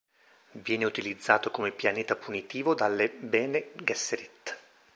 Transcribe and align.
Viene 0.53 0.85
utilizzato 0.85 1.51
come 1.51 1.69
pianeta 1.71 2.15
punitivo 2.15 2.73
dalle 2.73 3.07
Bene 3.11 3.69
Gesserit. 3.75 4.57